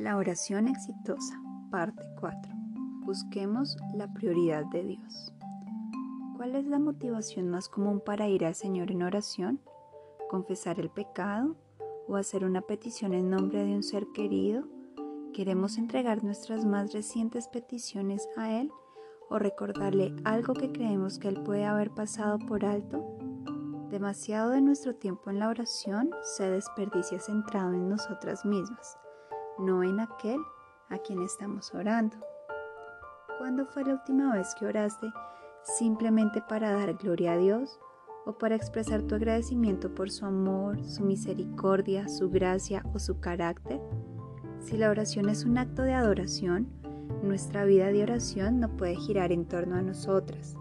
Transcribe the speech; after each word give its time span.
La 0.00 0.16
oración 0.16 0.66
exitosa, 0.66 1.38
parte 1.70 2.02
4. 2.20 2.40
Busquemos 3.04 3.76
la 3.92 4.10
prioridad 4.10 4.64
de 4.64 4.82
Dios. 4.82 5.34
¿Cuál 6.38 6.56
es 6.56 6.64
la 6.64 6.78
motivación 6.78 7.50
más 7.50 7.68
común 7.68 8.00
para 8.00 8.26
ir 8.26 8.46
al 8.46 8.54
Señor 8.54 8.90
en 8.90 9.02
oración? 9.02 9.60
¿Confesar 10.30 10.80
el 10.80 10.88
pecado 10.88 11.54
o 12.08 12.16
hacer 12.16 12.46
una 12.46 12.62
petición 12.62 13.12
en 13.12 13.28
nombre 13.28 13.62
de 13.62 13.74
un 13.74 13.82
ser 13.82 14.06
querido? 14.14 14.64
¿Queremos 15.34 15.76
entregar 15.76 16.24
nuestras 16.24 16.64
más 16.64 16.94
recientes 16.94 17.48
peticiones 17.48 18.26
a 18.38 18.58
Él 18.58 18.72
o 19.28 19.38
recordarle 19.38 20.16
algo 20.24 20.54
que 20.54 20.72
creemos 20.72 21.18
que 21.18 21.28
Él 21.28 21.42
puede 21.42 21.66
haber 21.66 21.90
pasado 21.90 22.38
por 22.38 22.64
alto? 22.64 23.04
Demasiado 23.90 24.48
de 24.48 24.62
nuestro 24.62 24.94
tiempo 24.94 25.28
en 25.28 25.40
la 25.40 25.50
oración 25.50 26.08
se 26.22 26.48
desperdicia 26.48 27.20
centrado 27.20 27.74
en 27.74 27.90
nosotras 27.90 28.46
mismas 28.46 28.96
no 29.60 29.84
en 29.84 30.00
aquel 30.00 30.40
a 30.88 30.98
quien 30.98 31.22
estamos 31.22 31.72
orando. 31.74 32.16
¿Cuándo 33.38 33.64
fue 33.66 33.84
la 33.84 33.94
última 33.94 34.34
vez 34.34 34.54
que 34.58 34.66
oraste 34.66 35.06
simplemente 35.62 36.42
para 36.42 36.72
dar 36.72 36.94
gloria 36.94 37.32
a 37.32 37.36
Dios 37.38 37.78
o 38.26 38.32
para 38.32 38.54
expresar 38.54 39.02
tu 39.02 39.14
agradecimiento 39.14 39.94
por 39.94 40.10
su 40.10 40.26
amor, 40.26 40.84
su 40.84 41.04
misericordia, 41.04 42.08
su 42.08 42.30
gracia 42.30 42.82
o 42.92 42.98
su 42.98 43.20
carácter? 43.20 43.80
Si 44.60 44.76
la 44.76 44.90
oración 44.90 45.28
es 45.28 45.44
un 45.44 45.56
acto 45.56 45.82
de 45.82 45.94
adoración, 45.94 46.68
nuestra 47.22 47.64
vida 47.64 47.86
de 47.86 48.02
oración 48.02 48.60
no 48.60 48.76
puede 48.76 48.96
girar 48.96 49.32
en 49.32 49.46
torno 49.46 49.76
a 49.76 49.82
nosotras, 49.82 50.54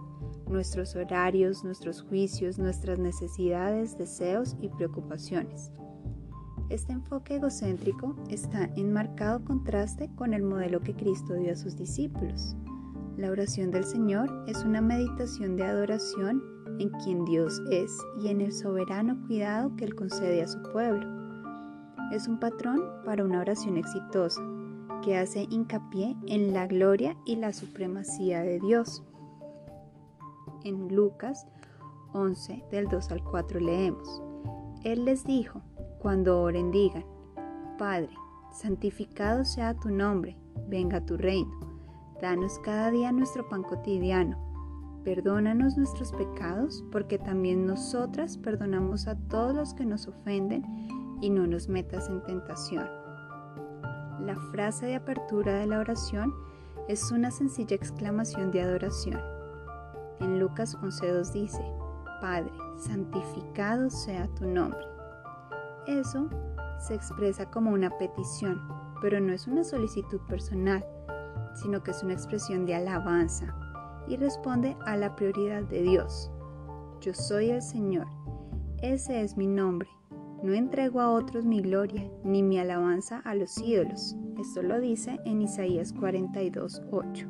nuestros 0.48 0.96
horarios, 0.96 1.64
nuestros 1.64 2.02
juicios, 2.02 2.58
nuestras 2.58 3.00
necesidades, 3.00 3.98
deseos 3.98 4.56
y 4.62 4.70
preocupaciones. 4.70 5.72
Este 6.70 6.94
enfoque 6.94 7.38
egocéntrico 7.38 8.16
está 8.30 8.70
en 8.76 8.94
marcado 8.94 9.44
contraste 9.44 10.08
con 10.16 10.36
el 10.36 10.44
modelo 10.44 10.82
que 10.82 10.94
Cristo 10.94 11.34
dio 11.34 11.54
a 11.54 11.56
sus 11.56 11.76
discípulos. 11.76 12.56
La 13.18 13.32
oración 13.32 13.72
del 13.72 13.86
Señor 13.86 14.46
es 14.48 14.64
una 14.64 14.80
meditación 14.80 15.56
de 15.56 15.64
adoración 15.64 16.44
en 16.80 16.90
quien 17.04 17.26
Dios 17.26 17.60
es 17.72 17.92
y 18.22 18.28
en 18.28 18.42
el 18.42 18.54
soberano 18.54 19.20
cuidado 19.26 19.76
que 19.76 19.86
Él 19.86 19.96
concede 19.96 20.44
a 20.44 20.48
su 20.48 20.62
pueblo. 20.72 21.08
Es 22.12 22.28
un 22.28 22.40
patrón 22.40 22.80
para 23.04 23.24
una 23.24 23.40
oración 23.40 23.76
exitosa 23.76 24.42
que 25.04 25.18
hace 25.18 25.48
hincapié 25.50 26.16
en 26.28 26.54
la 26.54 26.68
gloria 26.68 27.18
y 27.26 27.38
la 27.38 27.52
supremacía 27.52 28.42
de 28.44 28.60
Dios. 28.60 29.04
En 30.64 30.96
Lucas 30.96 31.48
11 32.14 32.64
del 32.70 32.88
2 32.90 33.12
al 33.12 33.24
4 33.24 33.60
leemos, 33.60 34.22
Él 34.84 35.06
les 35.06 35.24
dijo, 35.24 35.62
cuando 36.00 36.42
oren 36.42 36.72
digan, 36.72 37.06
Padre, 37.78 38.10
santificado 38.52 39.46
sea 39.46 39.74
tu 39.74 39.90
nombre, 39.90 40.38
venga 40.68 41.06
tu 41.06 41.18
reino, 41.18 41.52
danos 42.22 42.60
cada 42.60 42.90
día 42.92 43.12
nuestro 43.12 43.48
pan 43.48 43.64
cotidiano, 43.64 44.38
perdónanos 45.04 45.78
nuestros 45.78 46.12
pecados, 46.14 46.84
porque 46.92 47.18
también 47.18 47.66
nosotras 47.66 48.38
perdonamos 48.38 49.08
a 49.08 49.16
todos 49.16 49.54
los 49.56 49.74
que 49.74 49.86
nos 49.86 50.08
ofenden 50.08 50.64
y 51.22 51.30
no 51.30 51.48
nos 51.48 51.68
metas 51.68 52.10
en 52.10 52.24
tentación. 52.24 52.88
La 54.22 54.36
frase 54.52 54.88
de 54.88 54.96
apertura 54.96 55.60
de 55.60 55.68
la 55.68 55.80
oración 55.80 56.34
es 56.88 57.12
una 57.12 57.32
sencilla 57.32 57.76
exclamación 57.76 58.52
de 58.52 58.62
adoración. 58.62 59.22
En 60.20 60.40
Lucas 60.40 60.78
11.2 60.78 61.32
dice, 61.34 61.64
Padre, 62.20 62.52
santificado 62.78 63.90
sea 63.90 64.28
tu 64.36 64.46
nombre. 64.46 64.89
Eso 65.88 66.30
se 66.80 66.96
expresa 66.96 67.50
como 67.50 67.72
una 67.72 67.90
petición, 67.98 68.62
pero 69.02 69.20
no 69.20 69.34
es 69.34 69.48
una 69.48 69.64
solicitud 69.64 70.20
personal, 70.28 70.86
sino 71.56 71.84
que 71.84 71.92
es 71.92 72.04
una 72.04 72.14
expresión 72.14 72.66
de 72.66 72.76
alabanza 72.76 73.56
y 74.08 74.18
responde 74.18 74.76
a 74.86 74.96
la 74.98 75.16
prioridad 75.16 75.64
de 75.64 75.82
Dios. 75.82 76.32
Yo 77.02 77.14
soy 77.14 77.52
el 77.52 77.62
Señor, 77.62 78.08
ese 78.82 79.22
es 79.22 79.36
mi 79.36 79.46
nombre. 79.46 79.90
No 80.42 80.54
entrego 80.54 81.02
a 81.02 81.12
otros 81.12 81.46
mi 81.46 81.62
gloria 81.62 82.10
ni 82.24 82.42
mi 82.42 82.60
alabanza 82.60 83.20
a 83.26 83.36
los 83.36 83.58
ídolos. 83.58 84.16
Esto 84.40 84.64
lo 84.64 84.80
dice 84.80 85.20
en 85.26 85.42
Isaías 85.42 85.94
42:8. 85.94 87.28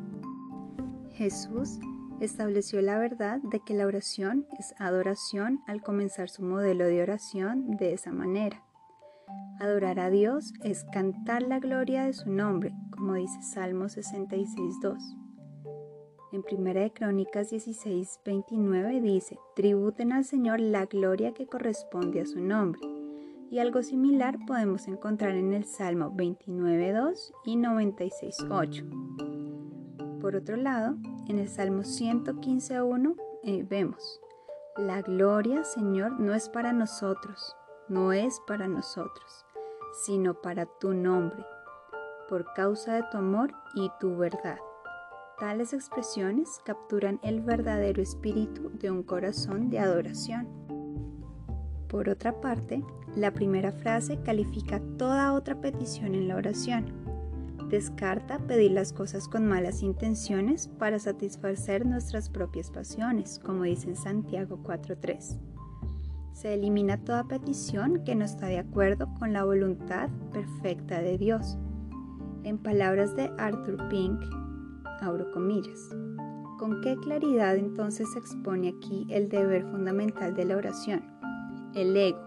Jesús 1.13 1.79
estableció 2.21 2.81
la 2.81 2.97
verdad 2.97 3.39
de 3.41 3.59
que 3.59 3.73
la 3.73 3.85
oración 3.85 4.45
es 4.57 4.73
adoración 4.77 5.61
al 5.67 5.81
comenzar 5.81 6.29
su 6.29 6.43
modelo 6.43 6.85
de 6.85 7.01
oración 7.01 7.77
de 7.77 7.93
esa 7.93 8.11
manera. 8.11 8.63
Adorar 9.59 9.99
a 9.99 10.09
Dios 10.09 10.53
es 10.63 10.85
cantar 10.91 11.43
la 11.43 11.59
gloria 11.59 12.05
de 12.05 12.13
su 12.13 12.29
nombre, 12.29 12.73
como 12.91 13.15
dice 13.15 13.41
Salmo 13.41 13.85
66.2. 13.85 14.97
En 16.31 16.43
1 16.49 16.73
de 16.73 16.93
Crónicas 16.93 17.51
16.29 17.51 19.01
dice, 19.01 19.39
tributen 19.55 20.13
al 20.13 20.25
Señor 20.25 20.59
la 20.59 20.85
gloria 20.85 21.33
que 21.33 21.47
corresponde 21.47 22.21
a 22.21 22.25
su 22.25 22.39
nombre. 22.39 22.81
Y 23.49 23.57
algo 23.59 23.81
similar 23.81 24.37
podemos 24.45 24.87
encontrar 24.87 25.35
en 25.35 25.53
el 25.53 25.65
Salmo 25.65 26.11
29.2 26.15 27.31
y 27.45 27.55
96.8. 27.55 29.28
Por 30.29 30.35
otro 30.35 30.57
lado, 30.57 30.95
en 31.27 31.39
el 31.39 31.49
Salmo 31.49 31.81
115.1 31.81 33.15
eh, 33.45 33.65
vemos, 33.67 34.21
la 34.77 35.01
gloria, 35.01 35.63
Señor, 35.63 36.19
no 36.19 36.35
es 36.35 36.49
para 36.49 36.71
nosotros, 36.71 37.55
no 37.87 38.13
es 38.13 38.39
para 38.45 38.67
nosotros, 38.67 39.43
sino 40.05 40.35
para 40.39 40.67
tu 40.67 40.93
nombre, 40.93 41.43
por 42.29 42.53
causa 42.53 42.93
de 42.93 43.03
tu 43.09 43.17
amor 43.17 43.55
y 43.73 43.89
tu 43.99 44.17
verdad. 44.17 44.59
Tales 45.39 45.73
expresiones 45.73 46.61
capturan 46.63 47.19
el 47.23 47.41
verdadero 47.41 47.99
espíritu 47.99 48.69
de 48.75 48.91
un 48.91 49.01
corazón 49.01 49.71
de 49.71 49.79
adoración. 49.79 50.47
Por 51.87 52.07
otra 52.07 52.39
parte, 52.39 52.83
la 53.15 53.31
primera 53.31 53.71
frase 53.71 54.21
califica 54.21 54.79
toda 54.99 55.33
otra 55.33 55.59
petición 55.59 56.13
en 56.13 56.27
la 56.27 56.35
oración 56.35 56.98
Descarta 57.67 58.39
pedir 58.39 58.71
las 58.71 58.93
cosas 58.93 59.27
con 59.27 59.45
malas 59.45 59.83
intenciones 59.83 60.67
para 60.67 60.97
satisfacer 60.97 61.85
nuestras 61.85 62.29
propias 62.29 62.71
pasiones, 62.71 63.39
como 63.39 63.63
dice 63.63 63.89
en 63.89 63.95
Santiago 63.95 64.59
4.3. 64.63 65.37
Se 66.33 66.53
elimina 66.53 67.03
toda 67.03 67.27
petición 67.27 68.03
que 68.05 68.15
no 68.15 68.25
está 68.25 68.47
de 68.47 68.59
acuerdo 68.59 69.13
con 69.19 69.33
la 69.33 69.43
voluntad 69.43 70.09
perfecta 70.31 71.01
de 71.01 71.17
Dios. 71.17 71.57
En 72.43 72.57
palabras 72.57 73.15
de 73.15 73.29
Arthur 73.37 73.89
Pink, 73.89 74.19
abro 75.01 75.29
comillas. 75.31 75.89
¿Con 76.57 76.81
qué 76.81 76.95
claridad 76.97 77.55
entonces 77.55 78.11
se 78.13 78.19
expone 78.19 78.69
aquí 78.69 79.05
el 79.09 79.29
deber 79.29 79.63
fundamental 79.69 80.33
de 80.33 80.45
la 80.45 80.57
oración? 80.57 81.03
El 81.75 81.95
ego 81.95 82.19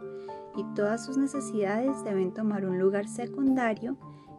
y 0.56 0.64
todas 0.75 1.04
sus 1.04 1.16
necesidades 1.16 2.04
deben 2.04 2.32
tomar 2.32 2.64
un 2.64 2.78
lugar 2.78 3.09
secundario 3.09 3.97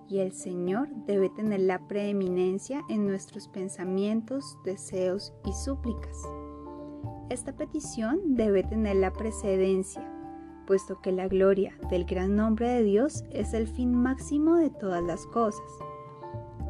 y 0.10 0.20
el 0.20 0.32
Señor 0.32 0.90
debe 1.06 1.30
tener 1.30 1.62
la 1.62 1.88
preeminencia 1.88 2.82
en 2.90 3.08
nuestros 3.08 3.48
pensamientos, 3.48 4.58
deseos 4.64 5.34
y 5.46 5.54
súplicas. 5.54 6.18
Esta 7.30 7.56
petición 7.56 8.36
debe 8.36 8.64
tener 8.64 8.98
la 8.98 9.14
precedencia, 9.14 10.08
puesto 10.68 11.02
que 11.02 11.12
la 11.12 11.28
gloria 11.28 11.78
del 11.90 12.06
gran 12.06 12.36
nombre 12.36 12.70
de 12.70 12.84
Dios 12.84 13.24
es 13.32 13.54
el 13.54 13.68
fin 13.68 13.94
máximo 13.94 14.56
de 14.56 14.70
todas 14.70 15.04
las 15.04 15.26
cosas. 15.28 15.66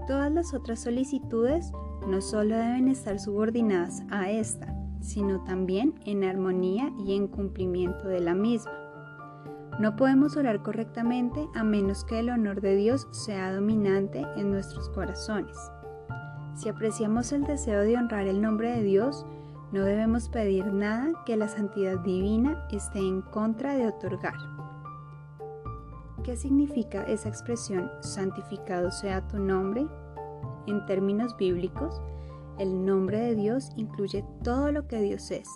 Todas 0.08 0.32
las 0.32 0.54
otras 0.54 0.82
solicitudes 0.82 1.72
no 2.08 2.22
solo 2.22 2.56
deben 2.56 2.88
estar 2.88 3.20
subordinadas 3.20 4.04
a 4.10 4.30
esta, 4.30 4.76
sino 5.02 5.44
también 5.44 5.96
en 6.06 6.24
armonía 6.24 6.92
y 7.06 7.16
en 7.16 7.28
cumplimiento 7.28 8.08
de 8.08 8.20
la 8.20 8.34
misma. 8.34 8.83
No 9.80 9.96
podemos 9.96 10.38
orar 10.38 10.62
correctamente 10.62 11.48
a 11.56 11.64
menos 11.64 12.04
que 12.06 12.20
el 12.20 12.30
honor 12.30 12.62
de 12.62 12.75
Dios 12.75 13.08
sea 13.12 13.54
dominante 13.54 14.25
en 14.36 14.52
nuestros 14.52 14.90
corazones. 14.90 15.58
Si 16.56 16.70
apreciamos 16.70 17.31
el 17.31 17.44
deseo 17.44 17.81
de 17.81 17.98
honrar 17.98 18.28
el 18.28 18.40
nombre 18.40 18.72
de 18.72 18.84
Dios, 18.84 19.25
no 19.72 19.84
debemos 19.84 20.30
pedir 20.30 20.66
nada 20.68 21.24
que 21.25 21.36
la 21.36 21.48
santidad 21.48 21.98
divina 22.00 22.68
esté 22.72 23.00
en 23.00 23.24
contra 23.24 23.74
de 23.75 23.88
otorgar. 23.88 24.36
¿Qué 26.24 26.38
significa 26.38 27.02
esa 27.04 27.30
expresión 27.30 27.90
santificado 28.02 28.92
sea 28.92 29.28
tu 29.28 29.40
nombre? 29.40 29.88
En 30.68 30.86
términos 30.86 31.36
bíblicos, 31.36 32.00
el 32.60 32.86
nombre 32.86 33.19
de 33.19 33.36
Dios 33.36 33.72
incluye 33.76 34.24
todo 34.44 34.72
lo 34.72 34.88
que 34.88 35.02
Dios 35.02 35.31
es, 35.31 35.50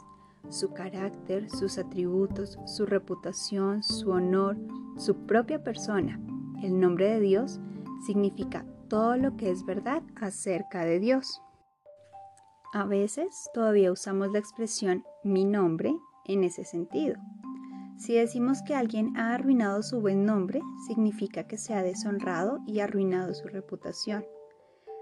su 0.50 0.74
carácter, 0.74 1.50
sus 1.50 1.78
atributos, 1.78 2.57
su 2.66 2.86
reputación, 2.86 3.84
su 3.84 4.12
honor, 4.12 4.57
su 4.98 5.16
propia 5.25 5.63
persona. 5.63 6.19
El 6.63 6.80
nombre 6.80 7.10
de 7.10 7.19
Dios 7.19 7.60
significa 8.06 8.66
todo 8.88 9.18
lo 9.18 9.36
que 9.38 9.51
es 9.51 9.66
verdad 9.66 10.01
acerca 10.16 10.86
de 10.86 11.00
Dios. 11.00 11.42
A 12.74 12.86
veces 12.86 13.50
todavía 13.54 13.92
usamos 13.92 14.31
la 14.31 14.39
expresión 14.39 15.04
mi 15.24 15.45
nombre 15.45 15.95
en 16.25 16.44
ese 16.44 16.63
sentido. 16.63 17.16
Si 17.98 18.13
decimos 18.13 18.62
que 18.62 18.75
alguien 18.75 19.18
ha 19.18 19.34
arruinado 19.34 19.81
su 19.81 20.00
buen 20.00 20.25
nombre, 20.25 20.62
significa 20.88 21.48
que 21.48 21.57
se 21.57 21.74
ha 21.74 21.81
deshonrado 21.81 22.60
y 22.68 22.80
arruinado 22.80 23.34
su 23.34 23.48
reputación. 23.48 24.24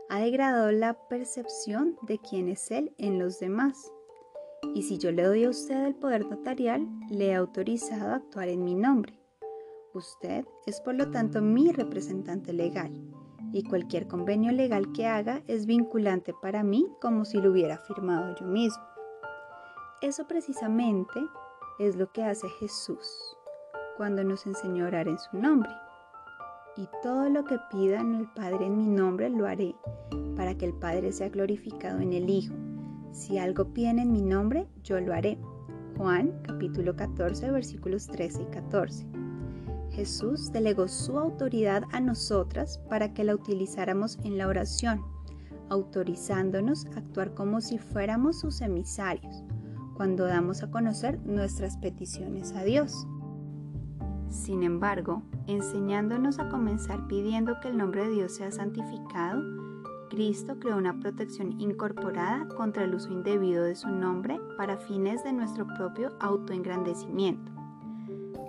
Ha 0.10 0.20
degradado 0.20 0.72
la 0.72 0.94
percepción 1.10 1.98
de 2.04 2.20
quién 2.20 2.48
es 2.48 2.72
él 2.72 2.94
en 2.98 3.20
los 3.20 3.40
demás. 3.40 3.92
Y 4.74 4.84
si 4.84 4.98
yo 4.98 5.12
le 5.12 5.24
doy 5.24 5.44
a 5.44 5.50
usted 5.50 5.86
el 5.86 5.96
poder 5.96 6.26
notarial, 6.26 6.88
le 7.10 7.28
he 7.28 7.36
autorizado 7.36 8.12
a 8.12 8.16
actuar 8.16 8.50
en 8.50 8.64
mi 8.64 8.76
nombre. 8.76 9.20
Usted 9.94 10.46
es 10.66 10.82
por 10.82 10.96
lo 10.96 11.10
tanto 11.12 11.42
mi 11.42 11.72
representante 11.72 12.52
legal 12.52 12.92
y 13.54 13.64
cualquier 13.64 14.08
convenio 14.08 14.52
legal 14.52 14.92
que 14.92 15.08
haga 15.08 15.42
es 15.48 15.66
vinculante 15.66 16.34
para 16.42 16.64
mí 16.64 16.88
como 17.00 17.24
si 17.24 17.38
lo 17.38 17.52
hubiera 17.52 17.78
firmado 17.78 18.36
yo 18.36 18.46
mismo. 18.46 18.84
Eso 20.02 20.28
precisamente 20.28 21.22
es 21.80 21.96
lo 21.96 22.12
que 22.12 22.24
hace 22.24 22.50
Jesús 22.60 23.38
cuando 23.96 24.24
nos 24.24 24.46
enseñó 24.46 24.84
a 24.84 24.88
orar 24.90 25.08
en 25.08 25.18
su 25.18 25.38
nombre. 25.38 25.72
Y 26.78 26.90
todo 27.02 27.30
lo 27.30 27.46
que 27.46 27.58
pidan 27.72 28.16
el 28.16 28.28
Padre 28.28 28.66
en 28.66 28.78
mi 28.78 28.88
nombre 28.88 29.30
lo 29.30 29.48
haré, 29.48 29.74
para 30.36 30.58
que 30.58 30.66
el 30.66 30.74
Padre 30.74 31.14
sea 31.14 31.30
glorificado 31.30 32.00
en 32.00 32.12
el 32.12 32.30
Hijo. 32.30 32.54
Si 33.16 33.38
algo 33.38 33.74
piden 33.74 33.98
en 33.98 34.12
mi 34.12 34.22
nombre, 34.22 34.68
yo 34.84 35.00
lo 35.00 35.14
haré. 35.14 35.40
Juan 35.96 36.34
capítulo 36.44 36.98
14 36.98 37.50
versículos 37.50 38.08
13 38.08 38.42
y 38.42 38.46
14. 38.48 39.08
Jesús 39.92 40.52
delegó 40.52 40.90
su 40.90 41.18
autoridad 41.18 41.84
a 41.94 42.02
nosotras 42.02 42.78
para 42.90 43.14
que 43.14 43.24
la 43.24 43.34
utilizáramos 43.34 44.20
en 44.26 44.38
la 44.38 44.50
oración, 44.50 45.02
autorizándonos 45.70 46.88
a 46.88 47.00
actuar 47.00 47.34
como 47.34 47.62
si 47.62 47.78
fuéramos 47.78 48.42
sus 48.42 48.60
emisarios 48.60 49.46
cuando 49.96 50.26
damos 50.26 50.62
a 50.62 50.70
conocer 50.70 51.18
nuestras 51.26 51.78
peticiones 51.78 52.52
a 52.52 52.66
Dios. 52.66 53.08
Sin 54.28 54.62
embargo, 54.62 55.24
enseñándonos 55.48 56.38
a 56.40 56.50
comenzar 56.50 57.08
pidiendo 57.08 57.62
que 57.62 57.70
el 57.70 57.78
nombre 57.78 58.10
de 58.10 58.14
Dios 58.14 58.36
sea 58.36 58.52
santificado, 58.52 59.55
Cristo 60.10 60.60
creó 60.60 60.78
una 60.78 61.00
protección 61.00 61.60
incorporada 61.60 62.48
contra 62.50 62.84
el 62.84 62.96
uso 62.96 63.12
indebido 63.12 63.64
de 63.64 63.76
su 63.76 63.90
nombre 63.90 64.40
para 64.58 64.78
fines 64.78 65.24
de 65.24 65.34
nuestro 65.34 65.68
propio 65.68 66.16
autoengrandecimiento. 66.20 67.52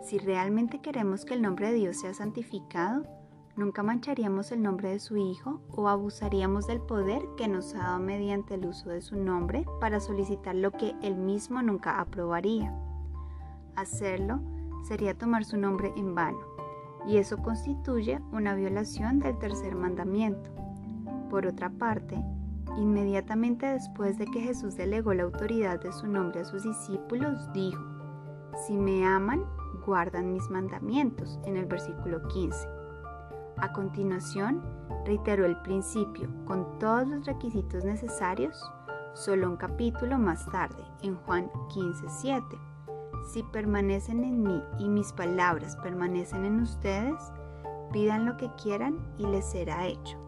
Si 0.04 0.18
realmente 0.18 0.80
queremos 0.80 1.24
que 1.24 1.34
el 1.34 1.42
nombre 1.42 1.68
de 1.68 1.74
Dios 1.74 1.96
sea 1.96 2.14
santificado, 2.14 3.04
Nunca 3.56 3.82
mancharíamos 3.82 4.52
el 4.52 4.62
nombre 4.62 4.90
de 4.90 4.98
su 4.98 5.16
Hijo 5.16 5.62
o 5.70 5.88
abusaríamos 5.88 6.66
del 6.66 6.78
poder 6.78 7.22
que 7.38 7.48
nos 7.48 7.74
ha 7.74 7.78
dado 7.78 7.98
mediante 8.00 8.54
el 8.54 8.66
uso 8.66 8.90
de 8.90 9.00
su 9.00 9.16
nombre 9.16 9.64
para 9.80 9.98
solicitar 9.98 10.54
lo 10.54 10.72
que 10.72 10.94
Él 11.00 11.16
mismo 11.16 11.62
nunca 11.62 11.98
aprobaría. 11.98 12.78
Hacerlo 13.74 14.40
sería 14.86 15.16
tomar 15.16 15.46
su 15.46 15.56
nombre 15.56 15.90
en 15.96 16.14
vano, 16.14 16.38
y 17.06 17.16
eso 17.16 17.38
constituye 17.38 18.20
una 18.30 18.54
violación 18.54 19.20
del 19.20 19.38
tercer 19.38 19.74
mandamiento. 19.74 20.50
Por 21.30 21.46
otra 21.46 21.70
parte, 21.70 22.16
inmediatamente 22.76 23.66
después 23.66 24.18
de 24.18 24.26
que 24.26 24.40
Jesús 24.40 24.76
delegó 24.76 25.14
la 25.14 25.24
autoridad 25.24 25.80
de 25.80 25.92
su 25.92 26.06
nombre 26.06 26.40
a 26.40 26.44
sus 26.44 26.62
discípulos, 26.62 27.52
dijo, 27.52 27.82
Si 28.66 28.76
me 28.76 29.06
aman, 29.06 29.44
guardan 29.84 30.32
mis 30.32 30.48
mandamientos, 30.50 31.38
en 31.44 31.56
el 31.56 31.66
versículo 31.66 32.26
15. 32.28 32.68
A 33.58 33.72
continuación, 33.72 34.62
reiteró 35.04 35.46
el 35.46 35.56
principio 35.62 36.28
con 36.44 36.78
todos 36.78 37.06
los 37.06 37.24
requisitos 37.24 37.84
necesarios 37.84 38.62
solo 39.16 39.48
un 39.48 39.56
capítulo 39.56 40.18
más 40.18 40.44
tarde, 40.46 40.84
en 41.02 41.16
Juan 41.16 41.50
15:7. 41.70 42.58
Si 43.32 43.42
permanecen 43.42 44.22
en 44.22 44.42
mí 44.42 44.62
y 44.78 44.88
mis 44.88 45.12
palabras 45.12 45.76
permanecen 45.76 46.44
en 46.44 46.60
ustedes, 46.60 47.32
pidan 47.92 48.26
lo 48.26 48.36
que 48.36 48.50
quieran 48.62 48.98
y 49.16 49.26
les 49.26 49.46
será 49.46 49.86
hecho. 49.86 50.25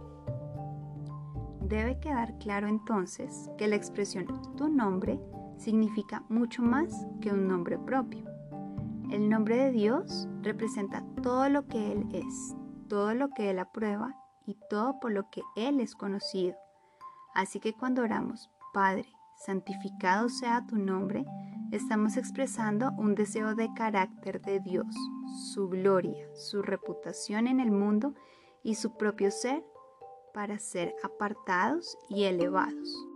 Debe 1.68 2.00
quedar 2.00 2.38
claro 2.38 2.66
entonces 2.66 3.50
que 3.58 3.68
la 3.68 3.76
expresión 3.76 4.26
tu 4.56 4.68
nombre 4.68 5.20
significa 5.58 6.24
mucho 6.30 6.62
más 6.62 7.06
que 7.20 7.30
un 7.30 7.46
nombre 7.46 7.78
propio. 7.78 8.24
El 9.10 9.28
nombre 9.28 9.56
de 9.56 9.70
Dios 9.70 10.28
representa 10.40 11.04
todo 11.22 11.50
lo 11.50 11.66
que 11.66 11.92
Él 11.92 12.08
es, 12.12 12.56
todo 12.88 13.12
lo 13.12 13.28
que 13.30 13.50
Él 13.50 13.58
aprueba 13.58 14.16
y 14.46 14.56
todo 14.70 14.98
por 14.98 15.12
lo 15.12 15.28
que 15.28 15.42
Él 15.56 15.80
es 15.80 15.94
conocido. 15.94 16.56
Así 17.34 17.60
que 17.60 17.74
cuando 17.74 18.02
oramos, 18.02 18.48
Padre, 18.72 19.06
santificado 19.36 20.30
sea 20.30 20.64
tu 20.66 20.76
nombre, 20.76 21.26
estamos 21.70 22.16
expresando 22.16 22.92
un 22.96 23.14
deseo 23.14 23.54
de 23.54 23.68
carácter 23.74 24.40
de 24.40 24.60
Dios, 24.60 24.86
su 25.52 25.68
gloria, 25.68 26.34
su 26.34 26.62
reputación 26.62 27.46
en 27.46 27.60
el 27.60 27.70
mundo 27.70 28.14
y 28.62 28.76
su 28.76 28.96
propio 28.96 29.30
ser 29.30 29.62
para 30.32 30.58
ser 30.58 30.94
apartados 31.02 31.98
y 32.08 32.24
elevados. 32.24 33.06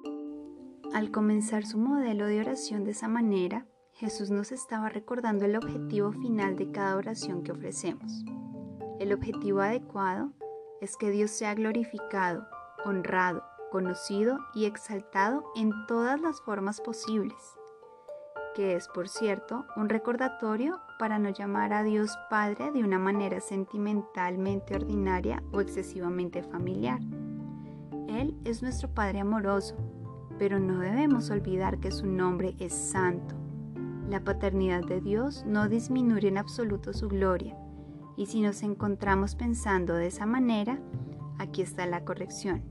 Al 0.92 1.10
comenzar 1.10 1.64
su 1.64 1.78
modelo 1.78 2.26
de 2.26 2.40
oración 2.40 2.84
de 2.84 2.90
esa 2.90 3.08
manera, 3.08 3.66
Jesús 3.92 4.30
nos 4.30 4.52
estaba 4.52 4.88
recordando 4.88 5.44
el 5.44 5.56
objetivo 5.56 6.12
final 6.12 6.56
de 6.56 6.70
cada 6.70 6.96
oración 6.96 7.42
que 7.42 7.52
ofrecemos. 7.52 8.24
El 8.98 9.12
objetivo 9.12 9.60
adecuado 9.60 10.32
es 10.80 10.96
que 10.96 11.10
Dios 11.10 11.30
sea 11.30 11.54
glorificado, 11.54 12.46
honrado, 12.84 13.42
conocido 13.70 14.38
y 14.54 14.66
exaltado 14.66 15.44
en 15.56 15.70
todas 15.86 16.20
las 16.20 16.40
formas 16.40 16.80
posibles, 16.80 17.34
que 18.54 18.76
es, 18.76 18.88
por 18.88 19.08
cierto, 19.08 19.66
un 19.76 19.88
recordatorio 19.88 20.80
para 20.98 21.18
no 21.18 21.30
llamar 21.30 21.72
a 21.72 21.82
Dios 21.82 22.16
Padre 22.30 22.70
de 22.70 22.84
una 22.84 22.98
manera 22.98 23.40
sentimentalmente 23.40 24.74
ordinaria 24.74 25.42
o 25.52 25.60
excesivamente 25.60 26.42
familiar. 26.42 27.00
Él 28.08 28.36
es 28.44 28.62
nuestro 28.62 28.88
Padre 28.88 29.20
amoroso, 29.20 29.76
pero 30.38 30.58
no 30.58 30.78
debemos 30.78 31.30
olvidar 31.30 31.78
que 31.78 31.90
su 31.90 32.06
nombre 32.06 32.54
es 32.58 32.72
santo. 32.72 33.34
La 34.08 34.20
paternidad 34.20 34.82
de 34.82 35.00
Dios 35.00 35.44
no 35.46 35.68
disminuye 35.68 36.28
en 36.28 36.38
absoluto 36.38 36.92
su 36.92 37.08
gloria, 37.08 37.56
y 38.16 38.26
si 38.26 38.40
nos 38.40 38.62
encontramos 38.62 39.34
pensando 39.34 39.94
de 39.94 40.08
esa 40.08 40.26
manera, 40.26 40.78
aquí 41.38 41.62
está 41.62 41.86
la 41.86 42.04
corrección. 42.04 42.62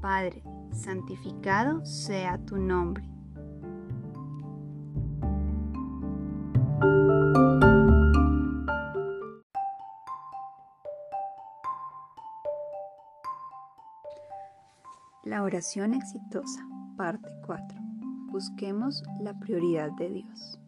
Padre, 0.00 0.42
santificado 0.72 1.84
sea 1.84 2.38
tu 2.44 2.56
nombre. 2.56 3.11
La 15.24 15.44
oración 15.44 15.94
exitosa, 15.94 16.66
parte 16.96 17.28
4. 17.46 17.78
Busquemos 18.32 19.04
la 19.20 19.38
prioridad 19.38 19.92
de 19.92 20.10
Dios. 20.10 20.58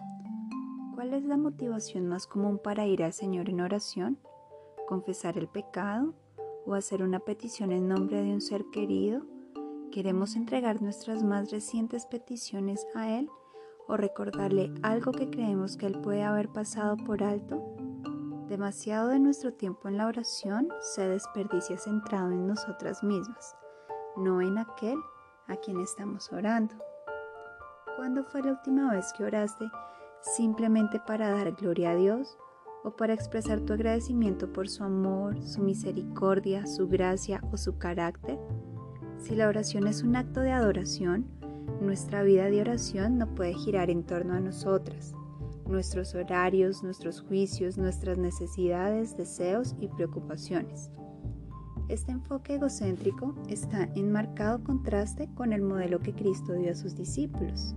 ¿Cuál 0.94 1.12
es 1.12 1.24
la 1.24 1.36
motivación 1.36 2.06
más 2.06 2.28
común 2.28 2.60
para 2.62 2.86
ir 2.86 3.02
al 3.02 3.12
Señor 3.12 3.50
en 3.50 3.60
oración? 3.60 4.16
¿Confesar 4.86 5.38
el 5.38 5.48
pecado? 5.48 6.14
¿O 6.66 6.74
hacer 6.74 7.02
una 7.02 7.18
petición 7.18 7.72
en 7.72 7.88
nombre 7.88 8.22
de 8.22 8.32
un 8.32 8.40
ser 8.40 8.64
querido? 8.72 9.26
¿Queremos 9.90 10.36
entregar 10.36 10.80
nuestras 10.80 11.24
más 11.24 11.50
recientes 11.50 12.06
peticiones 12.06 12.86
a 12.94 13.10
Él? 13.10 13.28
¿O 13.88 13.96
recordarle 13.96 14.72
algo 14.84 15.10
que 15.10 15.30
creemos 15.30 15.76
que 15.76 15.86
Él 15.86 16.00
puede 16.00 16.22
haber 16.22 16.48
pasado 16.48 16.96
por 16.96 17.24
alto? 17.24 17.60
Demasiado 18.48 19.08
de 19.08 19.18
nuestro 19.18 19.52
tiempo 19.52 19.88
en 19.88 19.96
la 19.96 20.06
oración 20.06 20.68
se 20.94 21.08
desperdicia 21.08 21.76
centrado 21.76 22.30
en 22.30 22.46
nosotras 22.46 23.02
mismas, 23.02 23.56
no 24.16 24.40
en 24.40 24.58
aquel 24.58 24.98
a 25.48 25.56
quien 25.56 25.80
estamos 25.80 26.32
orando. 26.32 26.74
¿Cuándo 27.96 28.24
fue 28.24 28.42
la 28.42 28.52
última 28.52 28.92
vez 28.92 29.12
que 29.12 29.24
oraste 29.24 29.64
simplemente 30.20 31.00
para 31.06 31.30
dar 31.30 31.52
gloria 31.52 31.90
a 31.90 31.96
Dios 31.96 32.38
o 32.82 32.90
para 32.90 33.14
expresar 33.14 33.60
tu 33.60 33.72
agradecimiento 33.72 34.52
por 34.52 34.68
su 34.68 34.84
amor, 34.84 35.40
su 35.42 35.62
misericordia, 35.62 36.66
su 36.66 36.88
gracia 36.88 37.40
o 37.52 37.56
su 37.56 37.78
carácter? 37.78 38.38
Si 39.18 39.34
la 39.34 39.48
oración 39.48 39.86
es 39.86 40.02
un 40.02 40.16
acto 40.16 40.40
de 40.40 40.52
adoración, 40.52 41.26
nuestra 41.80 42.22
vida 42.22 42.44
de 42.46 42.60
oración 42.60 43.18
no 43.18 43.34
puede 43.34 43.54
girar 43.54 43.90
en 43.90 44.04
torno 44.04 44.34
a 44.34 44.40
nosotras, 44.40 45.14
nuestros 45.66 46.14
horarios, 46.14 46.82
nuestros 46.82 47.20
juicios, 47.22 47.78
nuestras 47.78 48.18
necesidades, 48.18 49.16
deseos 49.16 49.74
y 49.80 49.88
preocupaciones. 49.88 50.90
Este 51.88 52.12
enfoque 52.12 52.54
egocéntrico 52.54 53.34
está 53.48 53.90
en 53.94 54.10
marcado 54.10 54.64
contraste 54.64 55.28
con 55.34 55.52
el 55.52 55.60
modelo 55.60 56.00
que 56.00 56.14
Cristo 56.14 56.54
dio 56.54 56.72
a 56.72 56.74
sus 56.74 56.96
discípulos. 56.96 57.74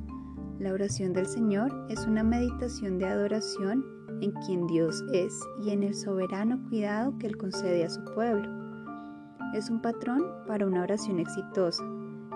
La 0.59 0.71
oración 0.71 1.11
del 1.11 1.25
Señor 1.25 1.87
es 1.89 2.07
una 2.07 2.23
meditación 2.23 2.99
de 2.99 3.05
adoración 3.05 3.83
en 4.21 4.31
quien 4.45 4.65
Dios 4.65 5.03
es 5.11 5.37
y 5.61 5.71
en 5.71 5.83
el 5.83 5.93
soberano 5.93 6.57
cuidado 6.69 7.17
que 7.17 7.27
Él 7.27 7.37
concede 7.37 7.83
a 7.83 7.89
su 7.89 8.03
pueblo. 8.15 8.49
Es 9.53 9.69
un 9.69 9.81
patrón 9.81 10.23
para 10.47 10.65
una 10.65 10.83
oración 10.83 11.19
exitosa 11.19 11.83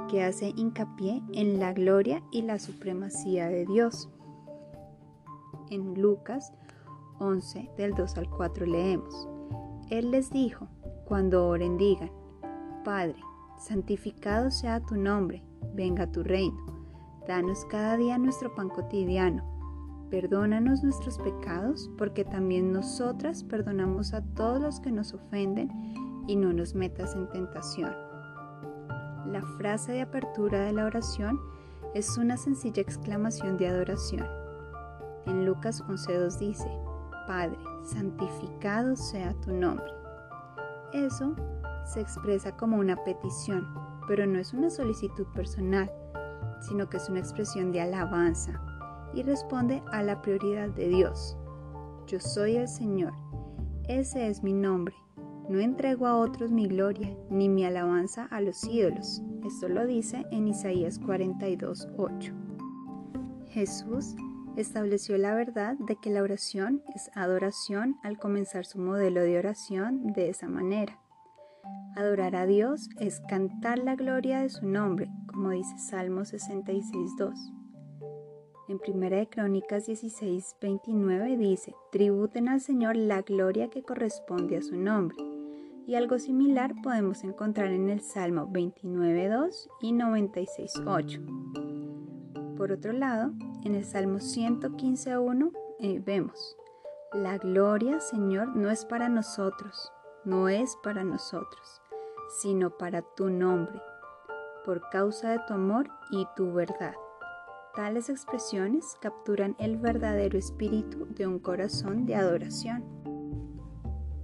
que 0.10 0.24
hace 0.24 0.54
hincapié 0.58 1.24
en 1.32 1.58
la 1.58 1.72
gloria 1.72 2.22
y 2.34 2.42
la 2.42 2.60
supremacía 2.60 3.48
de 3.48 3.66
Dios. 3.66 4.10
En 5.70 6.00
Lucas 6.02 6.52
11 7.20 7.72
del 7.78 7.94
2 7.94 8.18
al 8.18 8.30
4 8.30 8.66
leemos. 8.66 9.30
Él 9.90 10.12
les 10.12 10.30
dijo, 10.32 10.68
cuando 11.12 11.46
oren 11.46 11.76
digan, 11.78 12.10
Padre, 12.86 13.18
santificado 13.58 14.50
sea 14.50 14.80
tu 14.80 14.96
nombre, 14.96 15.44
venga 15.74 16.10
tu 16.10 16.24
reino, 16.24 16.58
danos 17.28 17.66
cada 17.66 17.98
día 17.98 18.18
nuestro 18.18 18.56
pan 18.56 18.70
cotidiano, 18.70 19.44
perdónanos 20.10 20.86
nuestros 20.86 21.18
pecados, 21.18 21.92
porque 21.98 22.24
también 22.24 22.72
nosotras 22.72 23.44
perdonamos 23.44 24.14
a 24.14 24.22
todos 24.22 24.62
los 24.62 24.80
que 24.80 24.94
nos 24.94 25.14
ofenden, 25.14 25.70
y 26.28 26.38
no 26.38 26.54
nos 26.54 26.76
metas 26.76 27.14
en 27.14 27.28
tentación. 27.28 27.94
La 29.26 29.42
frase 29.58 29.92
de 29.92 30.04
apertura 30.04 30.62
de 30.62 30.72
la 30.72 30.86
oración 30.86 31.42
es 31.94 32.18
una 32.18 32.38
sencilla 32.38 32.82
exclamación 32.82 33.58
de 33.58 33.68
adoración. 33.68 34.26
En 35.26 35.46
Lucas 35.46 35.84
11.2 35.84 36.40
dice, 36.40 36.72
Padre, 37.28 37.58
santificado 37.84 38.96
sea 38.96 39.34
tu 39.42 39.52
nombre. 39.52 40.01
Eso 40.94 41.36
se 41.86 42.02
expresa 42.02 42.56
como 42.56 42.78
una 42.78 42.96
petición, 43.04 43.68
pero 44.08 44.26
no 44.26 44.40
es 44.40 44.54
una 44.54 44.70
solicitud 44.70 45.26
personal, 45.34 45.92
sino 46.62 46.90
que 46.90 46.98
es 46.98 47.10
una 47.10 47.20
expresión 47.20 47.72
de 47.72 47.82
alabanza 47.82 48.62
y 49.14 49.24
responde 49.24 49.82
a 49.92 50.04
la 50.04 50.22
prioridad 50.22 50.70
de 50.70 50.88
Dios. 50.90 51.38
Yo 52.08 52.20
soy 52.20 52.58
el 52.58 52.68
Señor, 52.68 53.14
ese 53.88 54.28
es 54.28 54.44
mi 54.44 54.54
nombre. 54.54 54.96
No 55.50 55.60
entrego 55.60 56.08
a 56.08 56.18
otros 56.18 56.52
mi 56.52 56.68
gloria, 56.68 57.14
ni 57.30 57.50
mi 57.50 57.66
alabanza 57.66 58.26
a 58.32 58.40
los 58.40 58.64
ídolos. 58.64 59.22
Esto 59.46 59.68
lo 59.68 59.86
dice 59.86 60.26
en 60.32 60.48
Isaías 60.48 61.02
42.8. 61.02 62.34
Jesús 63.50 64.16
estableció 64.58 65.18
la 65.18 65.36
verdad 65.36 65.76
de 65.80 65.96
que 65.96 66.10
la 66.10 66.22
oración 66.22 66.84
es 66.96 67.10
adoración 67.16 67.96
al 68.04 68.18
comenzar 68.18 68.66
su 68.66 68.80
modelo 68.80 69.22
de 69.22 69.38
oración 69.38 70.14
de 70.14 70.30
esa 70.30 70.48
manera. 70.48 71.00
Adorar 71.96 72.36
a 72.36 72.46
Dios 72.46 72.90
es 73.00 73.22
cantar 73.22 73.80
la 73.80 73.96
gloria 73.96 74.42
de 74.42 74.50
su 74.50 74.66
nombre, 74.66 75.10
como 75.28 75.50
dice 75.50 75.78
Salmo 75.78 76.22
66.2. 76.22 77.34
En 78.70 78.80
1 78.88 79.10
de 79.10 79.28
Crónicas 79.28 79.90
16.29 79.90 81.38
dice, 81.38 81.76
tributen 81.92 82.48
al 82.48 82.62
Señor 82.62 82.96
la 82.96 83.22
gloria 83.22 83.70
que 83.70 83.84
corresponde 83.84 84.56
a 84.56 84.62
su 84.62 84.78
nombre. 84.78 85.18
Y 85.86 85.96
algo 85.96 86.18
similar 86.20 86.74
podemos 86.82 87.26
encontrar 87.26 87.74
en 87.74 87.90
el 87.90 88.00
Salmo 88.00 88.48
29.2 88.48 89.68
y 89.82 89.92
96.8. 89.92 92.56
Por 92.56 92.72
otro 92.72 92.94
lado, 92.94 93.34
en 93.64 93.76
el 93.76 93.86
Salmo 93.86 94.18
115.1 94.20 95.52
eh, 95.80 96.02
vemos, 96.04 96.58
la 97.14 97.38
gloria, 97.38 98.00
Señor, 98.00 98.56
no 98.56 98.70
es 98.70 98.86
para 98.86 99.10
nosotros, 99.10 99.92
no 100.24 100.48
es 100.50 100.78
para 100.84 101.04
nosotros, 101.04 101.82
sino 102.42 102.78
para 102.78 103.02
tu 103.02 103.30
nombre, 103.30 103.82
por 104.66 104.90
causa 104.90 105.32
de 105.32 105.40
tu 105.48 105.54
amor 105.54 105.90
y 106.12 106.26
tu 106.36 106.54
verdad. 106.54 106.94
Tales 107.76 108.10
expresiones 108.10 108.98
capturan 109.02 109.56
el 109.60 109.78
verdadero 109.78 110.38
espíritu 110.38 111.08
de 111.10 111.28
un 111.28 111.40
corazón 111.40 112.06
de 112.06 112.16
adoración. 112.16 112.84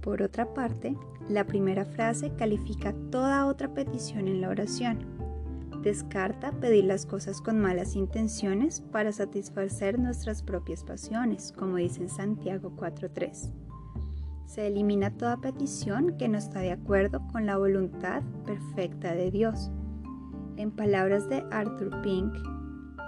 Por 0.02 0.22
otra 0.22 0.54
parte, 0.54 0.96
la 1.28 1.44
primera 1.44 1.84
frase 1.84 2.34
califica 2.36 2.94
toda 3.10 3.46
otra 3.46 3.74
petición 3.74 4.28
en 4.28 4.40
la 4.40 4.48
oración. 4.48 5.17
Descarta 5.82 6.50
pedir 6.52 6.84
las 6.84 7.06
cosas 7.06 7.40
con 7.40 7.60
malas 7.60 7.94
intenciones 7.94 8.80
para 8.80 9.12
satisfacer 9.12 9.98
nuestras 9.98 10.42
propias 10.42 10.82
pasiones, 10.82 11.52
como 11.52 11.76
dice 11.76 12.02
en 12.02 12.08
Santiago 12.08 12.72
4.3. 12.76 13.52
Se 14.46 14.66
elimina 14.66 15.16
toda 15.16 15.40
petición 15.40 16.16
que 16.18 16.28
no 16.28 16.36
está 16.36 16.60
de 16.60 16.72
acuerdo 16.72 17.20
con 17.30 17.46
la 17.46 17.56
voluntad 17.56 18.22
perfecta 18.44 19.14
de 19.14 19.30
Dios. 19.30 19.70
En 20.56 20.72
palabras 20.72 21.28
de 21.28 21.44
Arthur 21.52 22.02
Pink, 22.02 22.34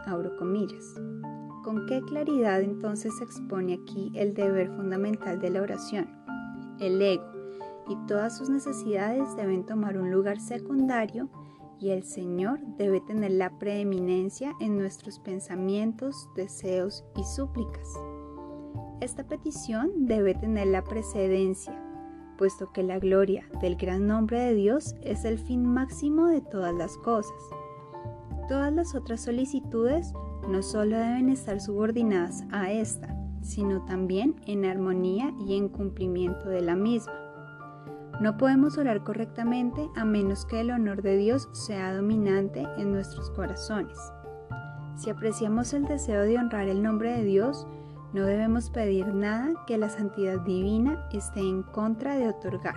abro 0.06 0.36
comillas. 0.36 0.94
¿Con 1.64 1.86
qué 1.86 2.00
claridad 2.02 2.60
entonces 2.60 3.16
se 3.18 3.24
expone 3.24 3.74
aquí 3.82 4.12
el 4.14 4.32
deber 4.32 4.68
fundamental 4.76 5.40
de 5.40 5.50
la 5.50 5.62
oración? 5.62 6.08
El 6.78 7.02
ego 7.02 7.24
y 7.88 7.96
todas 8.06 8.38
sus 8.38 8.48
necesidades 8.48 9.36
deben 9.36 9.66
tomar 9.66 9.98
un 9.98 10.10
lugar 10.10 10.38
secundario 10.38 11.28
y 11.80 11.90
el 11.90 12.04
Señor 12.04 12.60
debe 12.76 13.00
tener 13.00 13.32
la 13.32 13.58
preeminencia 13.58 14.54
en 14.60 14.76
nuestros 14.76 15.18
pensamientos, 15.18 16.28
deseos 16.36 17.04
y 17.16 17.24
súplicas. 17.24 17.88
Esta 19.00 19.26
petición 19.26 20.06
debe 20.06 20.34
tener 20.34 20.66
la 20.66 20.84
precedencia, 20.84 21.82
puesto 22.36 22.70
que 22.72 22.82
la 22.82 22.98
gloria 22.98 23.48
del 23.60 23.76
gran 23.76 24.06
nombre 24.06 24.40
de 24.40 24.54
Dios 24.54 24.94
es 25.02 25.24
el 25.24 25.38
fin 25.38 25.64
máximo 25.64 26.26
de 26.26 26.42
todas 26.42 26.74
las 26.74 26.98
cosas. 26.98 27.42
Todas 28.48 28.72
las 28.72 28.94
otras 28.94 29.22
solicitudes 29.22 30.12
no 30.48 30.62
solo 30.62 30.98
deben 30.98 31.30
estar 31.30 31.60
subordinadas 31.60 32.44
a 32.50 32.72
esta, 32.72 33.16
sino 33.42 33.84
también 33.84 34.36
en 34.46 34.64
armonía 34.64 35.32
y 35.46 35.56
en 35.56 35.68
cumplimiento 35.68 36.48
de 36.48 36.60
la 36.60 36.76
misma. 36.76 37.19
No 38.20 38.36
podemos 38.36 38.76
orar 38.76 39.02
correctamente 39.02 39.88
a 39.96 40.04
menos 40.04 40.44
que 40.44 40.60
el 40.60 40.70
honor 40.70 41.00
de 41.00 41.16
Dios 41.16 41.48
sea 41.52 41.94
dominante 41.94 42.68
en 42.76 42.92
nuestros 42.92 43.30
corazones. 43.30 43.96
Si 44.94 45.08
apreciamos 45.08 45.72
el 45.72 45.86
deseo 45.86 46.20
de 46.24 46.36
honrar 46.36 46.68
el 46.68 46.82
nombre 46.82 47.12
de 47.12 47.24
Dios, 47.24 47.66
no 48.12 48.26
debemos 48.26 48.68
pedir 48.68 49.06
nada 49.06 49.54
que 49.66 49.78
la 49.78 49.88
santidad 49.88 50.38
divina 50.40 51.08
esté 51.12 51.40
en 51.40 51.62
contra 51.62 52.16
de 52.16 52.28
otorgar. 52.28 52.76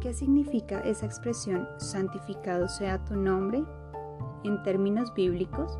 ¿Qué 0.00 0.12
significa 0.12 0.80
esa 0.80 1.06
expresión 1.06 1.66
santificado 1.78 2.68
sea 2.68 3.02
tu 3.06 3.16
nombre? 3.16 3.64
En 4.44 4.62
términos 4.64 5.14
bíblicos, 5.14 5.78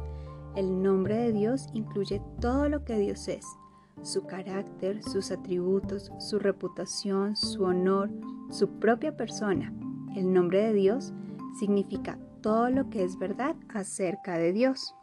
el 0.55 0.83
nombre 0.83 1.17
de 1.19 1.33
Dios 1.33 1.69
incluye 1.75 2.23
todo 2.41 2.71
lo 2.71 2.85
que 2.85 2.97
Dios 2.97 3.29
es, 3.29 3.45
su 4.03 4.27
carácter, 4.27 5.03
sus 5.03 5.31
atributos, 5.31 6.13
su 6.19 6.39
reputación, 6.39 7.37
su 7.37 7.65
honor, 7.65 8.11
su 8.51 8.79
propia 8.79 9.17
persona. 9.17 9.73
El 10.15 10.33
nombre 10.33 10.63
de 10.63 10.73
Dios 10.73 11.13
significa 11.59 12.19
todo 12.41 12.71
lo 12.71 12.89
que 12.91 13.05
es 13.05 13.19
verdad 13.19 13.57
acerca 13.69 14.39
de 14.39 14.53
Dios. 14.53 14.95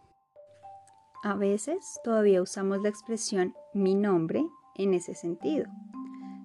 A 1.23 1.35
veces 1.35 2.00
todavía 2.03 2.41
usamos 2.41 2.81
la 2.81 2.89
expresión 2.89 3.53
mi 3.73 3.95
nombre 3.95 4.45
en 4.75 4.93
ese 4.93 5.15
sentido. 5.15 5.67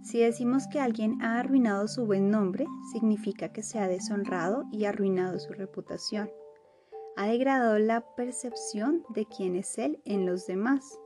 Si 0.03 0.21
decimos 0.21 0.67
que 0.69 0.81
alguien 0.81 1.21
ha 1.23 1.39
arruinado 1.39 1.89
su 1.89 2.07
buen 2.07 2.31
nombre, 2.31 2.67
significa 2.93 3.53
que 3.53 3.63
se 3.63 3.79
ha 3.79 3.89
deshonrado 3.89 4.65
y 4.71 4.85
arruinado 4.85 5.39
su 5.39 5.53
reputación. 5.53 6.31
Ha 7.17 7.27
degradado 7.27 7.79
la 7.79 8.15
percepción 8.15 9.05
de 9.11 9.27
quién 9.27 9.57
es 9.57 9.77
él 9.79 10.01
en 10.05 10.25
los 10.25 10.47
demás. 10.47 10.99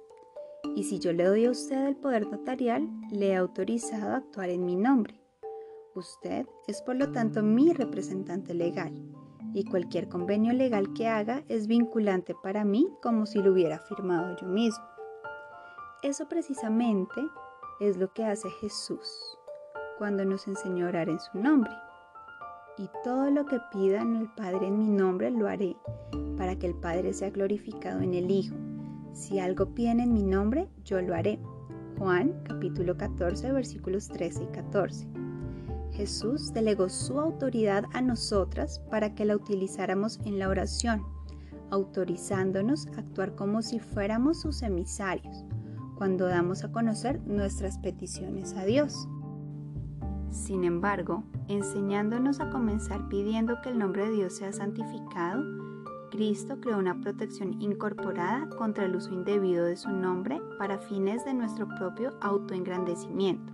Y 0.75 0.85
si 0.85 0.99
yo 0.99 1.13
le 1.13 1.25
doy 1.25 1.47
a 1.47 1.51
usted 1.51 1.87
el 1.87 1.97
poder 1.97 2.27
notarial, 2.27 2.89
le 3.11 3.29
he 3.29 3.37
autorizado 3.37 4.13
a 4.13 4.17
actuar 4.17 4.49
en 4.51 4.65
mi 4.65 4.77
nombre. 4.77 5.21
Usted 5.95 6.47
es 6.67 6.81
por 6.83 6.97
lo 6.97 7.13
tanto 7.13 7.43
mi 7.43 7.73
representante 7.73 8.55
legal 8.55 8.93
y 9.55 9.65
cualquier 9.65 10.09
convenio 10.09 10.53
legal 10.53 10.93
que 10.95 11.09
haga 11.09 11.43
es 11.49 11.67
vinculante 11.67 12.35
para 12.43 12.65
mí 12.65 12.89
como 13.03 13.27
si 13.27 13.43
lo 13.43 13.53
hubiera 13.53 13.79
firmado 13.79 14.37
yo 14.41 14.47
mismo. 14.47 14.85
Eso 16.03 16.27
precisamente 16.29 17.21
es 17.81 17.97
lo 17.97 18.13
que 18.13 18.25
hace 18.25 18.49
Jesús 18.51 19.39
cuando 19.99 20.25
nos 20.25 20.49
enseñó 20.49 20.87
a 20.87 20.89
orar 20.89 21.09
en 21.09 21.21
su 21.21 21.39
nombre. 21.39 21.73
Y 22.79 22.89
todo 23.05 23.31
lo 23.31 23.45
que 23.45 23.61
pidan 23.71 24.17
el 24.17 24.29
Padre 24.31 24.67
en 24.67 24.79
mi 24.79 24.89
nombre 24.89 25.31
lo 25.31 25.47
haré, 25.47 25.77
para 26.37 26.59
que 26.59 26.67
el 26.67 26.75
Padre 26.75 27.13
sea 27.13 27.31
glorificado 27.31 28.01
en 28.01 28.15
el 28.15 28.31
Hijo. 28.31 28.57
Si 29.13 29.39
algo 29.39 29.75
piden 29.75 30.01
en 30.01 30.13
mi 30.13 30.23
nombre, 30.23 30.69
yo 30.85 31.01
lo 31.03 31.15
haré. 31.15 31.39
Juan 31.99 32.33
capítulo 32.45 32.97
14 32.97 33.53
versículos 33.53 34.09
13 34.09 34.45
y 34.45 34.47
14. 34.47 35.07
Jesús 35.93 36.53
delegó 36.55 36.89
su 36.89 37.21
autoridad 37.21 37.85
a 37.93 38.01
nosotras 38.01 38.81
para 38.91 39.15
que 39.15 39.27
la 39.27 39.37
utilizáramos 39.37 40.19
en 40.25 40.39
la 40.39 40.49
oración, 40.49 41.03
autorizándonos 41.71 42.87
a 42.89 43.01
actuar 43.01 43.35
como 43.35 43.61
si 43.61 43.79
fuéramos 43.79 44.41
sus 44.41 44.63
emisarios, 44.63 45.45
cuando 45.97 46.27
damos 46.27 46.65
a 46.65 46.73
conocer 46.73 47.21
nuestras 47.27 47.79
peticiones 47.79 48.55
a 48.55 48.65
Dios. 48.65 49.07
Sin 50.31 50.65
embargo, 50.65 51.25
enseñándonos 51.49 52.41
a 52.41 52.49
comenzar 52.49 53.09
pidiendo 53.09 53.61
que 53.61 53.69
el 53.69 53.79
nombre 53.79 54.07
de 54.07 54.17
Dios 54.17 54.37
sea 54.37 54.55
santificado, 54.55 55.62
Cristo 56.13 56.61
creó 56.61 56.79
una 56.79 57.01
protección 57.01 57.61
incorporada 57.63 58.47
contra 58.51 58.85
el 58.85 58.95
uso 58.95 59.15
indebido 59.15 59.65
de 59.65 59.77
su 59.77 59.89
nombre 59.89 60.43
para 60.59 60.79
fines 60.79 61.25
de 61.25 61.33
nuestro 61.33 61.67
propio 61.67 62.13
autoengrandecimiento. 62.21 63.51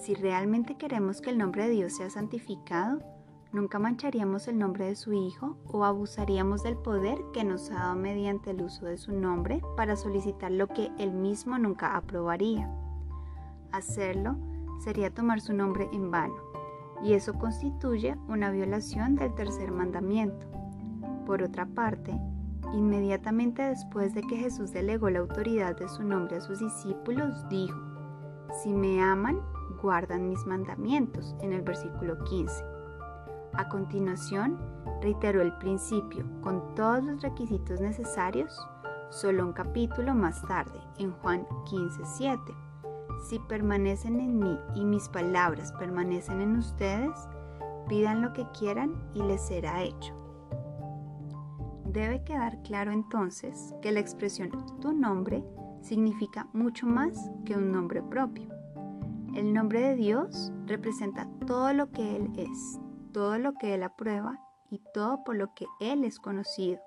Si 0.00 0.14
realmente 0.14 0.76
queremos 0.76 1.20
que 1.20 1.30
el 1.30 1.38
nombre 1.38 1.64
de 1.64 1.70
Dios 1.70 1.96
sea 1.96 2.08
santificado, 2.10 3.02
Nunca 3.50 3.78
mancharíamos 3.78 4.46
el 4.46 4.58
nombre 4.58 4.84
de 4.84 4.94
su 4.94 5.14
Hijo 5.14 5.56
o 5.64 5.86
abusaríamos 5.86 6.62
del 6.62 6.76
poder 6.76 7.18
que 7.32 7.44
nos 7.44 7.70
ha 7.70 7.76
dado 7.76 7.94
mediante 7.94 8.50
el 8.50 8.60
uso 8.60 8.84
de 8.84 8.98
su 8.98 9.12
nombre 9.12 9.62
para 9.74 9.96
solicitar 9.96 10.50
lo 10.50 10.66
que 10.68 10.90
Él 10.98 11.12
mismo 11.12 11.58
nunca 11.58 11.96
aprobaría. 11.96 12.70
Hacerlo 13.72 14.36
sería 14.84 15.14
tomar 15.14 15.40
su 15.40 15.54
nombre 15.54 15.88
en 15.94 16.10
vano, 16.10 16.36
y 17.02 17.14
eso 17.14 17.32
constituye 17.38 18.18
una 18.28 18.50
violación 18.50 19.16
del 19.16 19.34
tercer 19.34 19.72
mandamiento. 19.72 20.47
Por 21.28 21.42
otra 21.42 21.66
parte, 21.66 22.18
inmediatamente 22.72 23.60
después 23.60 24.14
de 24.14 24.22
que 24.22 24.38
Jesús 24.38 24.72
delegó 24.72 25.10
la 25.10 25.18
autoridad 25.18 25.76
de 25.76 25.86
su 25.86 26.02
nombre 26.02 26.38
a 26.38 26.40
sus 26.40 26.58
discípulos, 26.58 27.46
dijo, 27.50 27.78
Si 28.62 28.72
me 28.72 29.02
aman, 29.02 29.38
guardan 29.82 30.30
mis 30.30 30.46
mandamientos, 30.46 31.36
en 31.42 31.52
el 31.52 31.60
versículo 31.60 32.24
15. 32.24 32.64
A 33.52 33.68
continuación, 33.68 34.58
reiteró 35.02 35.42
el 35.42 35.52
principio 35.58 36.24
con 36.40 36.74
todos 36.74 37.04
los 37.04 37.20
requisitos 37.20 37.78
necesarios, 37.78 38.58
solo 39.10 39.44
un 39.44 39.52
capítulo 39.52 40.14
más 40.14 40.40
tarde, 40.48 40.80
en 40.96 41.12
Juan 41.12 41.46
15:7. 41.66 42.54
Si 43.28 43.38
permanecen 43.40 44.18
en 44.18 44.38
mí 44.38 44.58
y 44.74 44.82
mis 44.82 45.10
palabras 45.10 45.72
permanecen 45.72 46.40
en 46.40 46.56
ustedes, 46.56 47.28
pidan 47.86 48.22
lo 48.22 48.32
que 48.32 48.46
quieran 48.58 48.94
y 49.12 49.22
les 49.22 49.42
será 49.42 49.82
hecho. 49.82 50.17
Debe 51.88 52.22
quedar 52.22 52.60
claro 52.62 52.92
entonces 52.92 53.74
que 53.80 53.92
la 53.92 54.00
expresión 54.00 54.50
tu 54.80 54.92
nombre 54.92 55.42
significa 55.80 56.46
mucho 56.52 56.86
más 56.86 57.30
que 57.46 57.56
un 57.56 57.72
nombre 57.72 58.02
propio. 58.02 58.46
El 59.34 59.54
nombre 59.54 59.80
de 59.80 59.94
Dios 59.94 60.52
representa 60.66 61.26
todo 61.46 61.72
lo 61.72 61.90
que 61.90 62.16
Él 62.16 62.30
es, 62.36 62.78
todo 63.12 63.38
lo 63.38 63.54
que 63.54 63.74
Él 63.74 63.82
aprueba 63.82 64.38
y 64.70 64.82
todo 64.92 65.24
por 65.24 65.36
lo 65.36 65.54
que 65.54 65.66
Él 65.80 66.04
es 66.04 66.18
conocido. 66.18 66.78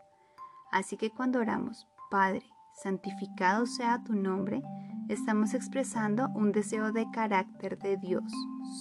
Así 0.71 0.97
que 0.97 1.09
cuando 1.09 1.39
oramos, 1.39 1.87
Padre, 2.11 2.43
santificado 2.73 3.65
sea 3.65 4.03
tu 4.03 4.13
nombre, 4.13 4.61
estamos 5.09 5.55
expresando 5.55 6.29
un 6.35 6.51
deseo 6.51 6.91
de 6.91 7.09
carácter 7.11 7.79
de 7.79 7.97
Dios, 7.97 8.31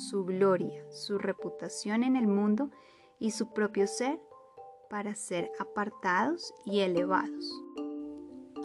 su 0.07 0.27
gloria, 0.27 0.85
su 0.91 1.17
reputación 1.17 2.03
en 2.03 2.17
el 2.17 2.27
mundo 2.27 2.71
y 3.19 3.31
su 3.31 3.55
propio 3.55 3.87
ser 3.87 4.21
para 4.91 5.15
ser 5.15 5.51
apartados 5.59 6.53
y 6.67 6.81
elevados. 6.81 7.63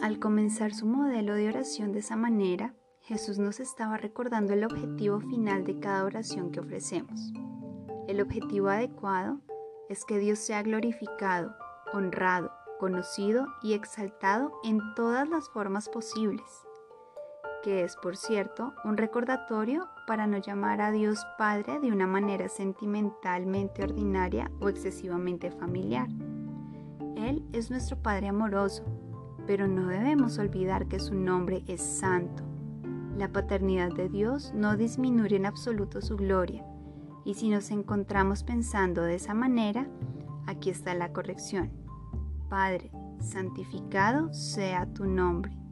Al 0.02 0.18
comenzar 0.18 0.74
su 0.74 0.84
modelo 0.84 1.34
de 1.34 1.48
oración 1.48 1.92
de 1.92 2.00
esa 2.00 2.16
manera, 2.16 2.74
Jesús 3.00 3.38
nos 3.38 3.60
estaba 3.60 3.96
recordando 3.96 4.52
el 4.52 4.64
objetivo 4.64 5.20
final 5.20 5.64
de 5.64 5.78
cada 5.78 6.04
oración 6.04 6.50
que 6.50 6.60
ofrecemos. 6.60 7.32
El 8.08 8.20
objetivo 8.20 8.68
adecuado 8.68 9.40
es 9.88 10.04
que 10.04 10.18
Dios 10.18 10.40
sea 10.40 10.62
glorificado, 10.62 11.54
honrado, 11.94 12.50
conocido 12.80 13.46
y 13.62 13.74
exaltado 13.74 14.52
en 14.64 14.80
todas 14.96 15.28
las 15.28 15.48
formas 15.48 15.88
posibles, 15.88 16.65
que 17.66 17.82
es, 17.82 17.96
por 17.96 18.16
cierto, 18.16 18.74
un 18.84 18.96
recordatorio 18.96 19.88
para 20.06 20.28
no 20.28 20.38
llamar 20.38 20.80
a 20.80 20.92
Dios 20.92 21.26
Padre 21.36 21.80
de 21.80 21.90
una 21.90 22.06
manera 22.06 22.48
sentimentalmente 22.48 23.82
ordinaria 23.82 24.52
o 24.60 24.68
excesivamente 24.68 25.50
familiar. 25.50 26.06
Él 27.16 27.44
es 27.52 27.72
nuestro 27.72 28.00
Padre 28.00 28.28
amoroso, 28.28 28.84
pero 29.48 29.66
no 29.66 29.88
debemos 29.88 30.38
olvidar 30.38 30.86
que 30.86 31.00
su 31.00 31.16
nombre 31.16 31.64
es 31.66 31.82
santo. 31.82 32.44
La 33.18 33.32
paternidad 33.32 33.92
de 33.92 34.10
Dios 34.10 34.52
no 34.54 34.76
disminuye 34.76 35.34
en 35.34 35.46
absoluto 35.46 36.00
su 36.00 36.16
gloria, 36.16 36.64
y 37.24 37.34
si 37.34 37.48
nos 37.48 37.72
encontramos 37.72 38.44
pensando 38.44 39.02
de 39.02 39.16
esa 39.16 39.34
manera, 39.34 39.88
aquí 40.46 40.70
está 40.70 40.94
la 40.94 41.12
corrección. 41.12 41.72
Padre, 42.48 42.92
santificado 43.18 44.32
sea 44.32 44.86
tu 44.86 45.06
nombre. 45.06 45.65